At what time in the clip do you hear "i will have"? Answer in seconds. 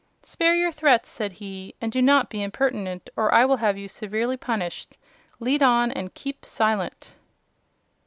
3.31-3.77